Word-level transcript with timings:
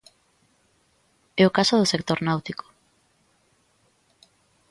É 1.41 1.43
o 1.45 1.55
caso 1.57 1.73
do 1.77 1.89
sector 1.93 2.19
náutico. 2.27 2.65